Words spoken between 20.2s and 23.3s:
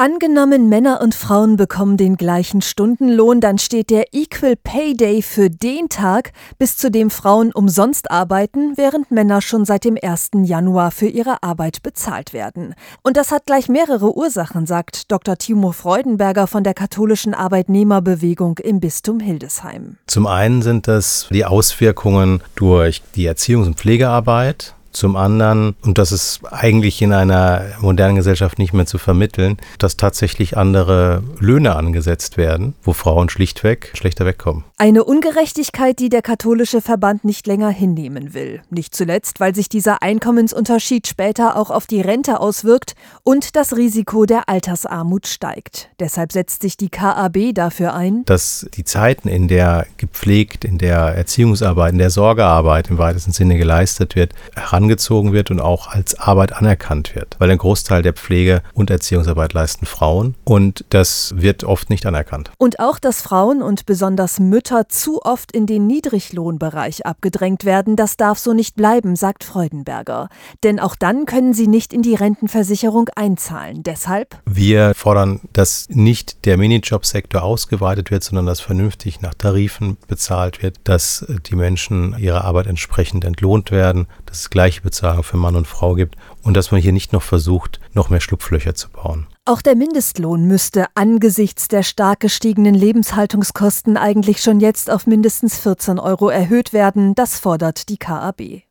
einen sind das die Auswirkungen durch die